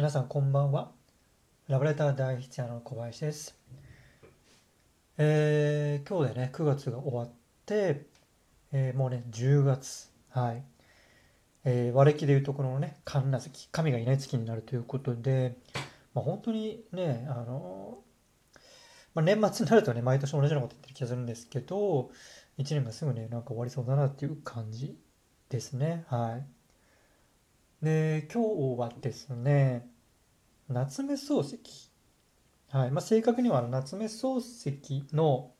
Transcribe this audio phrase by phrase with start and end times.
[0.00, 0.92] 皆さんこんばんは。
[1.68, 3.54] ラブレター第一夜の小林です。
[5.18, 7.30] えー、今日でね、9月が終わっ
[7.66, 8.06] て、
[8.72, 10.10] えー、もうね、10月。
[10.30, 10.64] はい。
[11.66, 15.58] えー、和暦でいうところのね、神奈月、神がいない月になるということで、
[16.14, 17.98] まあ、本当にね、あの
[19.12, 22.10] まあ、年末になるとね、毎年同じようなこと言ってる気がするんですけど、
[22.56, 24.98] 1年がすぐね、なんか終わりそうだなっていう感じ
[25.50, 26.06] ですね。
[26.08, 26.59] はい。
[27.82, 29.88] で、今日はですね、
[30.68, 31.90] 夏目漱石。
[32.68, 32.90] はい。
[32.90, 35.52] まあ、正確には夏目漱石の、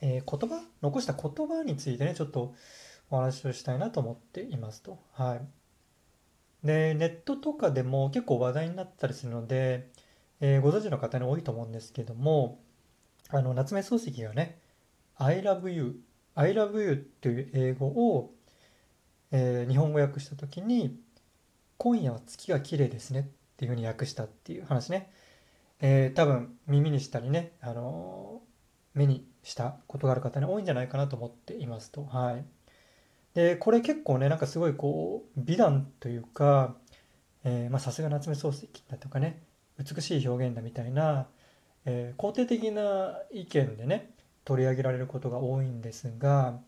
[0.00, 2.54] えー、言葉残した言葉についてね、ちょっと
[3.10, 4.98] お話をしたいなと思っていますと。
[5.12, 6.66] はい。
[6.66, 9.90] で、ネットとかでも結構話題になったりするので、
[10.40, 12.60] えー、ご存知の方に多いと思うんですけども、
[13.28, 14.58] あの、夏目漱石がね、
[15.16, 16.00] I love you,
[16.34, 18.32] I love you っていう英語を、
[19.30, 20.98] えー、日本語訳した時に、
[21.76, 23.24] 今夜は月が綺麗ですねっ
[23.56, 25.10] ていうふうに訳したっていう話ね。
[25.80, 32.04] えー、多分耳にしたりね、あのー、目にしたことがある方に多いんじゃないかなと思っていますと。
[32.04, 32.44] はい。
[33.34, 36.76] で、これ結構ね、なんかすごいこう、美談というか、
[37.78, 39.42] さすが夏目漱石だとかね、
[39.78, 41.28] 美しい表現だみたいな、
[41.84, 44.10] えー、肯定的な意見でね、
[44.44, 46.58] 取り上げられることが多いんですが、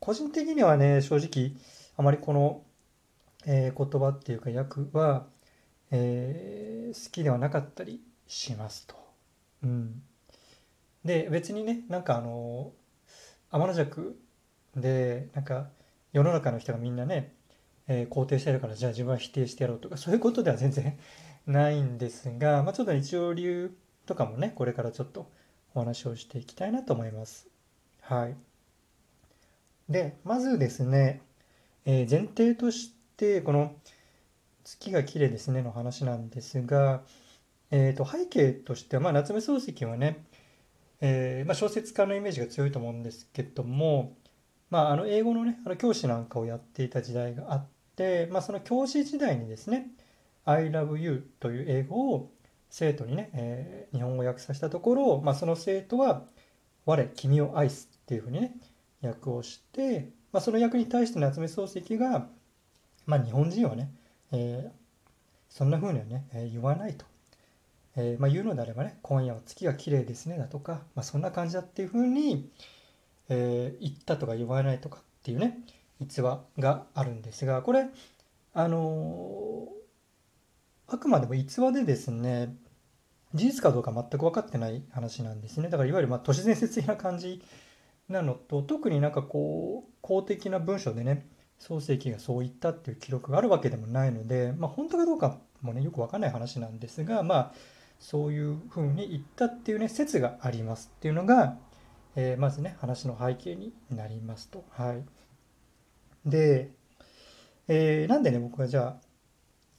[0.00, 1.52] 個人的にはね、正直、
[1.96, 2.62] あまりこの、
[3.46, 5.26] えー、言葉っていうか訳は、
[5.90, 8.94] えー、好きではなかったりしますと。
[9.62, 10.02] うん。
[11.04, 12.72] で、別にね、なんかあの、
[13.50, 14.18] 天の弱
[14.76, 15.68] で、なんか
[16.12, 17.34] 世の中の人がみんなね、
[17.88, 20.98] えー、肯定してるからじゃあ自分は否定してやろうとかそういうことでは全然
[21.46, 25.30] ないんですが、まあ、ちょっと一応理由とかもねこれからちょっと
[25.74, 27.48] お話をしていきたいなと思います。
[28.00, 28.36] はい。
[29.88, 31.22] でまずですね、
[31.84, 33.74] えー、前提としてこの
[34.64, 37.02] 「月が綺麗ですね」の話なんですが、
[37.70, 40.24] えー、と背景としては、まあ、夏目漱石はね、
[41.00, 44.16] えーまあ、小説家のイメージが強いと思うんですけども
[44.72, 49.88] まあ、あの英語のね、あの教師なんかをやっていた時代があって、まあ、その教師時代にですね、
[50.46, 52.32] I love you という英語を
[52.70, 56.24] 生徒にね、えー、日本語訳させたところ、まあ、その生徒は、
[56.86, 58.54] 我、君を愛すっていうふうにね、
[59.02, 62.28] 訳をして、まあ、その訳に対して夏目漱石が、
[63.06, 63.92] まあ、日本人はね、
[64.32, 64.70] えー、
[65.48, 67.04] そんなふうにはね、えー、言わないと。
[67.94, 72.50] えーまあ、言うのであればね、今夜は月が綺麗ですねだとか、まあ、そんな感じだっていうふうに、
[73.28, 75.58] え、言ったとか言わないとかっていうね
[76.00, 77.86] 逸話があるんですがこれ
[78.54, 79.68] あの、
[80.88, 82.54] あくまでも逸話でですね
[83.34, 87.42] 事実かどうか全く分かってない話なんですねだからいわゆるま都市伝説的な感じ
[88.12, 91.26] なのと特になんかこう公的な文書でね
[91.60, 97.52] 漱石がそう言ったっていう記録があるわけでもないので、まあ、本当かどうかもねよく分かんない話なんですがまあ
[97.98, 101.56] そういうふうに言ったっていうね説がありますっていうのが
[102.14, 104.64] えー、まずね話の背景になりますと。
[104.70, 105.04] はい、
[106.28, 106.70] で、
[107.68, 108.96] えー、なんでね僕はじゃあ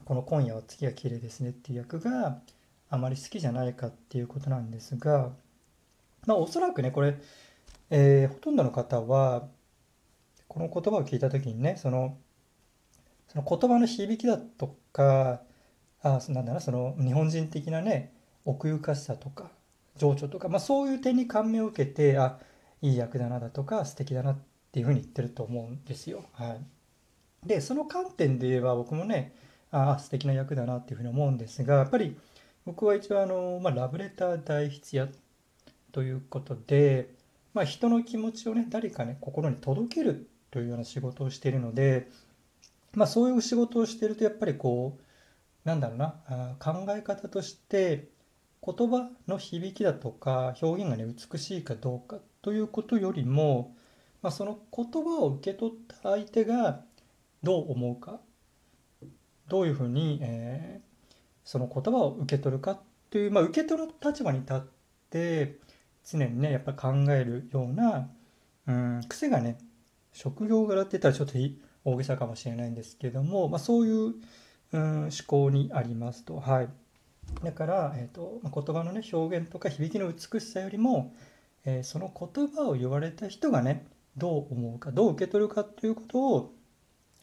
[0.06, 2.42] この「今夜は月が綺麗ですね」っていう役が
[2.90, 5.32] あまり好きじゃないかっていうことなんですが
[6.26, 7.20] まあおそらくねこれ、
[7.96, 9.48] えー、ほとんどの方は
[10.48, 12.18] この言葉を聞いた時にねその
[13.28, 15.42] その言葉の響きだとか
[16.02, 18.12] あなんだなその日本人的なね
[18.46, 19.52] 奥ゆかしさとか
[19.96, 22.40] 情緒とか、まあ、そういう点に感銘を受けてあ
[22.82, 24.38] いい役だなだとか素敵だなっ
[24.72, 26.26] ていうふうに言ってると思うんですよ。
[26.34, 26.58] は
[27.44, 29.36] い、でその観点で言えば僕もね
[29.70, 32.18] あ素敵な役だなっていうふうに思うんですがやっぱり
[32.66, 35.08] 僕は一応あの、まあ、ラブレター代筆屋
[35.92, 37.22] ということで、
[37.54, 42.08] まあ、人の気持ちをね誰かね心に届けるというような仕事をしているので、
[42.94, 48.08] まあ、そういう仕事をしているとやっぱりこうなんだろうなあ考え方として
[48.66, 53.76] 言葉の響きだとか表現がね美しいかどうかということよりも、
[54.22, 56.82] まあ、その言葉を受け取った相手が
[57.42, 58.20] どう思うか
[59.48, 61.12] どういうふうに、えー、
[61.44, 62.80] その言葉を受け取るか
[63.10, 64.60] という、まあ、受け取る立場に立っ
[65.10, 65.58] て
[66.06, 68.10] 常にねやっぱ考えるような、
[68.68, 69.58] うん、癖がね
[70.12, 71.34] 職業柄って言ったらちょっと
[71.86, 74.14] 大げさかもしれないんですけども、まあ、そういう、
[74.74, 76.40] うん、思考にありますと。
[76.40, 76.70] はい
[77.42, 81.16] だから、えーと言葉の、ね、表現とか響きの美しさよりも、
[81.66, 86.54] えー、その言葉を言われた人がねどう思うかどう受け取るかということを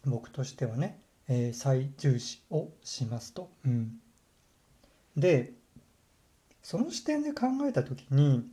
[0.04, 3.50] 僕としてはね、えー、最重視をしますと。
[3.64, 3.98] うん、
[5.16, 5.52] で
[6.62, 8.44] その視点で考えた時に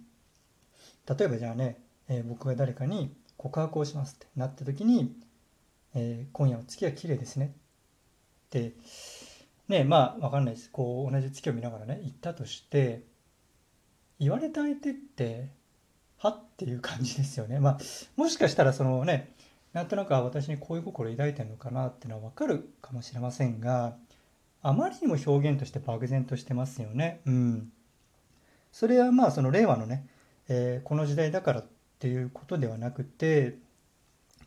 [1.07, 1.77] 例えばじゃあね、
[2.09, 5.15] えー、僕が誰かに告白をしますってなった時に、
[5.95, 7.53] えー、今夜は月が綺麗ですね
[8.47, 8.73] って
[9.67, 13.03] ねまあわかんないですこう同じ月を見ながらね行ったとして
[14.19, 15.49] 言われた相手って
[16.17, 17.77] はっていう感じですよねまあ
[18.15, 19.33] もしかしたらそのね
[19.73, 23.95] なんとなく私に恋心抱いてるのかなっていうのは分かるかもしれませんが
[24.61, 27.21] あまりにも表現として漠然としてますよね。
[27.25, 27.71] うん。
[28.71, 30.07] それはまあその令和のね、
[30.49, 31.65] えー、この時代だからっ
[31.99, 33.57] ていうことではなくて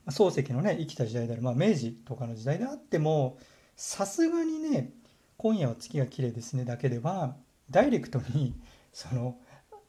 [0.06, 3.38] 漱石のね生きた時代である、まあ、明治とかの時代であっても
[3.76, 4.93] さすがにね
[5.37, 7.37] 「今夜は月が綺麗ですね」だけでは
[7.70, 8.55] ダイレクトに
[8.93, 9.38] その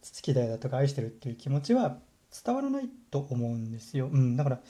[0.01, 1.97] 好きだよだとか愛してるっていう気持ちは
[2.43, 4.07] 伝わらないと思うんですよ。
[4.07, 4.61] うん、だから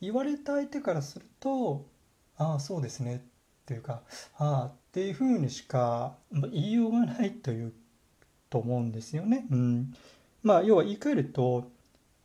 [0.00, 1.86] 言われた相手からすると
[2.36, 3.20] 「ああそうですね」っ
[3.66, 4.02] ていうか
[4.38, 7.72] 「ああ」っていうふうにしか言いようがないという
[8.48, 9.46] と思うんですよね。
[9.50, 9.94] うん、
[10.42, 11.70] まあ要は言い換えると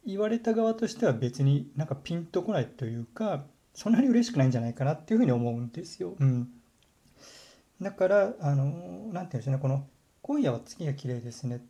[0.05, 6.15] 言われた側としては別になんかピンとこないというかそんなに嬉しくないんじゃないかなっていうふうに思うんですよ。
[6.19, 6.49] うん、
[7.81, 8.79] だからあの何て
[9.13, 9.87] 言うんでしょうねこの
[10.21, 11.61] 「今夜は月が綺麗ですね」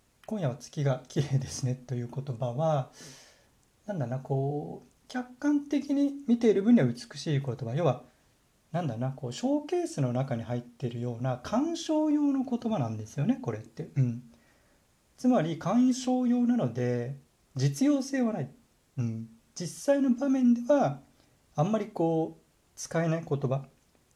[0.26, 2.90] 「今夜は月が綺麗ですね」という言葉は
[3.86, 8.02] なんだなこう客観的に見ている分には美しい言葉要は
[8.72, 13.88] なんだなこうショーケースの中に入っているような鑑賞用の言葉なんですよねこれって。
[13.96, 14.22] うん、
[15.16, 17.16] つまり鑑賞用なので
[17.56, 18.50] 実用性はない、
[18.98, 21.00] うん、実際の場面では
[21.56, 22.42] あんまりこう
[22.76, 23.64] 使えない言葉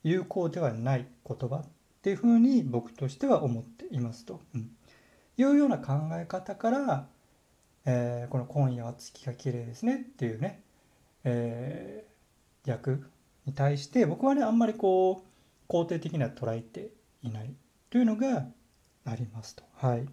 [0.03, 1.65] 有効ではない言葉っ
[2.03, 4.71] ていうふうに僕としては思っていますと、うん、
[5.37, 7.06] いうような考え方から、
[7.85, 10.62] えー、この「今夜は月が綺麗ですね」っていうね、
[11.25, 13.11] えー、役
[13.47, 15.25] に対して僕はねあんまりこ
[15.69, 16.91] う肯定的には捉えて
[17.23, 17.55] いない
[17.91, 18.47] というのが
[19.05, 19.65] ありますと。
[19.77, 20.09] はい。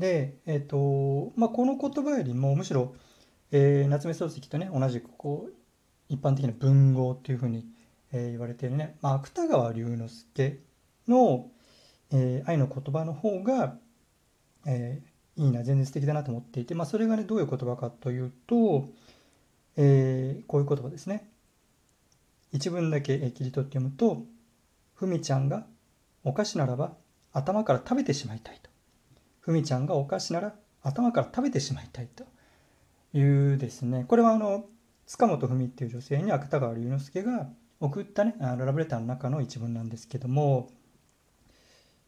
[0.00, 2.94] で、えーとまあ、この言葉よりもむしろ、
[3.52, 5.52] えー、夏目漱石とね同じくこう
[6.08, 7.66] 一般的な文豪っていうふうに、
[8.12, 10.58] えー、言われているね、まあ、芥川龍之介
[11.06, 11.48] の、
[12.12, 13.76] えー、愛の言葉の方が、
[14.66, 18.86] えー、いいな全然素敵だなと思っていて、まあ、それがねどういう言葉かというと、
[19.76, 21.28] えー、こういう言葉ですね
[22.52, 24.22] 一文だけ切り取って読むと
[24.94, 25.66] 「ふみちゃんが
[26.24, 26.96] お菓子ならば
[27.32, 28.69] 頭から食べてしまいたい」と。
[29.40, 32.24] ふみちゃんがお菓子なら頭から食べてしまいたいと
[33.12, 34.64] いうですねこれはあの
[35.06, 37.48] 塚本文っていう女性に芥川龍之介が
[37.80, 40.70] 送ったねあのラブレターの中の一文なんですけども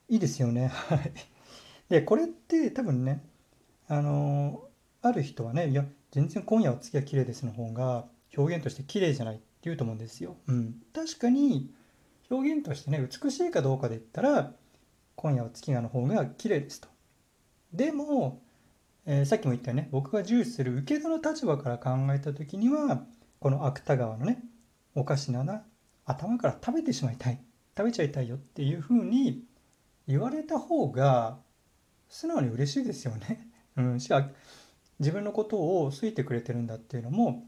[0.09, 1.13] いいですよねはい
[1.89, 3.25] でこれって多分ね
[3.89, 4.63] あの
[5.03, 8.07] ある人はねいや全然今夜は月が綺麗ですの方が
[8.37, 10.37] 表現として綺麗じゃないって言うと思うんですよ。
[10.47, 11.71] うん、確かに
[12.31, 14.53] 表現としてね美しいかどうかで言ったら
[15.17, 16.89] 今夜は月がの方が綺麗ですと。
[17.73, 18.43] でも、
[19.07, 23.05] えー、さっきも言ったよね僕が重視する受け手の立場から考えた時には
[23.41, 24.43] この芥川のね
[24.95, 25.65] おかしなな
[26.05, 27.41] 頭から食べてしまいたい
[27.77, 29.45] 食べちゃいたいよっていうふうに
[30.07, 31.39] 言われた方が
[32.09, 33.49] 素直に嬉しいですよね。
[33.77, 34.29] うん、しか
[34.99, 37.45] 自分のことを好いてくれてるんだっていうのも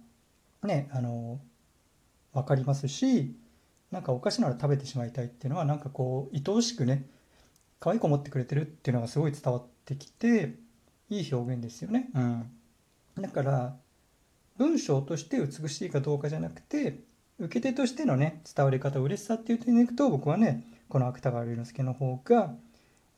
[0.63, 1.41] ねあの
[2.33, 3.37] 分かりますし
[3.91, 7.07] なんかお菓子なら食べてしまいたいっていうのはなんかこう愛おしくね
[7.79, 10.55] 可愛く思ってくれてるっていうのがすごい伝わってきて
[11.11, 12.09] いい表現ですよね。
[12.15, 12.51] うん、
[13.21, 13.77] だから
[14.57, 17.01] 文章として美しいかどうかじゃなくて
[17.39, 22.55] 受け手としてのね伝わり方嬉しさっていう点でいくと僕はねこの芥川龍之介の方が、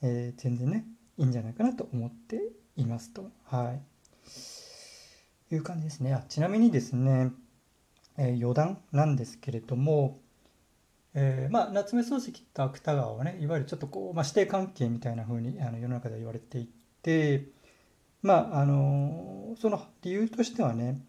[0.02, 0.84] えー、全然ね
[1.18, 2.40] いいんじゃないかなと思って
[2.76, 3.30] いますと。
[3.44, 3.74] は
[5.50, 5.54] い。
[5.54, 6.12] いう感じですね。
[6.12, 7.30] あちなみにですね、
[8.18, 10.18] えー、余談なんですけれども、
[11.18, 16.68] えー、まあ、夏目漱石と芥川はねいわゆるちょっとこう、まあ、師弟関係みたいな風にあの世の中では言われてい
[17.02, 17.46] て
[18.20, 21.00] まああのその理由としてはね、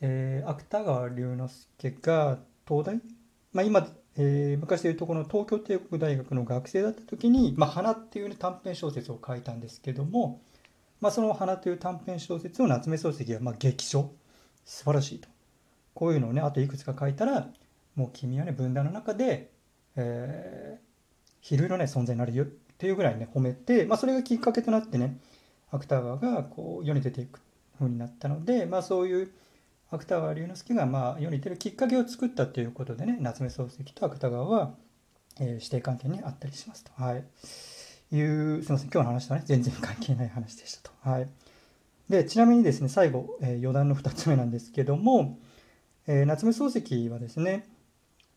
[0.00, 1.48] えー、芥川龍之
[1.78, 3.00] 介が東大、
[3.52, 3.86] まあ、今、
[4.16, 10.40] えー、昔でいうとこの東京帝国大学の学生だった時に「まあ、花」っていう、ね、短編小説を書いたんですけども、
[11.02, 14.10] まあ、その「花」という短編小説を夏目漱石はまあ激書。
[14.64, 15.28] 素晴らしいと。
[15.92, 17.50] こういうのをねあといくつか書いたら
[17.96, 19.50] もう君はね分断の中で、
[19.96, 20.84] えー、
[21.40, 22.46] 昼のね存在になるよっ
[22.78, 25.18] ていうぐらいね褒めて、まあ、それがきっかけとなってね
[25.70, 27.40] 芥川がこう世に出ていく
[27.78, 29.30] 風になったので、まあ、そういう
[29.90, 34.74] 芥川龍之介がまあ世に出るきっかけを作ったということでね夏目漱石と芥川は、
[35.40, 36.90] えー、師弟関係にあったりしますと。
[36.96, 37.24] はい
[38.12, 41.10] いうすみません今日の話とはね全然関係ない話でしたと。
[41.10, 41.28] はい、
[42.08, 45.38] でちなみにですね最後、えー、余談の2つ目なんですけども、
[46.06, 47.66] えー、夏目漱石はですね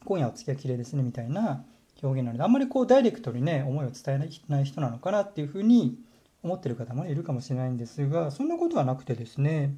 [0.08, 1.66] 今夜は月が綺麗ですねみたいな
[2.02, 6.00] 表現なのであんまりこうダイレクトにね思いを伝えない人なのかなっていうふうに
[6.44, 9.76] 思ってる方も、ね、いるかもしれないんですがそんなことはなくてですね、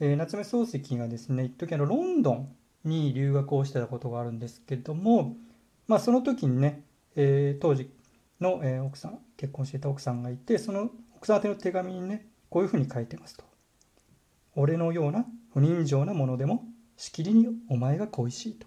[0.00, 2.48] えー、夏目漱石がですね一時あのロンドン
[2.84, 5.36] に留学をしてたことがあるんですけども
[5.86, 6.82] まあ、その時にね、
[7.14, 7.90] えー、当時
[8.40, 13.44] の、えー、奥さん結婚していた奥さんがいてその奥さん宛ての手紙にねこういうふうに書いてますと。
[14.56, 16.64] 俺のような不人情なものでも
[16.96, 18.66] しきりにお前が恋しいと。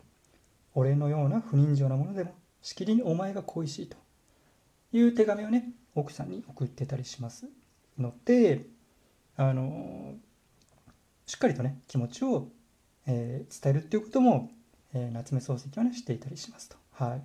[0.77, 3.97] 俺のような不人情なものでもしきりにお前が恋しいと。
[4.93, 7.47] いう手紙をね奥さんに送ってたりします。
[7.97, 8.67] ので
[9.35, 10.13] あの
[11.25, 12.49] しっかりとね気持ちを、
[13.07, 14.51] えー、伝えるっていうことも、
[14.93, 16.77] えー、夏目漱石はねしていたりしますと。
[16.91, 17.19] は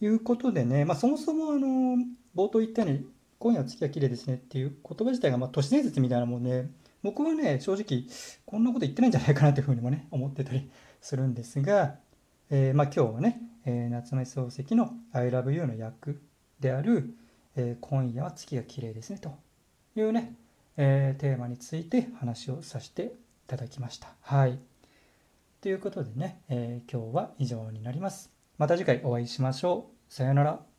[0.00, 1.96] い、いうことでね、まあ、そもそもあの
[2.36, 3.06] 冒頭言ったように
[3.40, 6.68] 「今夜は月が綺麗ですね」っていう言葉自体が、まあ、都市伝説みたいなもんで
[7.02, 8.04] 僕はね正直
[8.44, 10.70] こんなこと言ってないんじゃないかなというふうにもね思ってたり
[11.00, 11.96] するんですが、
[12.50, 16.22] えー、まあ、今日はね、えー、夏目漱石の「I love you」の役
[16.60, 17.14] である、
[17.56, 19.36] えー、今夜は月が綺麗ですね」と
[19.96, 20.34] いうね、
[20.76, 23.10] えテーマについて話をさせてい
[23.48, 24.14] ただきました。
[24.22, 24.58] はい。
[25.60, 28.30] ということでね、え今日は以上になります。
[28.58, 30.12] また次回お会いしましょう。
[30.12, 30.77] さようなら。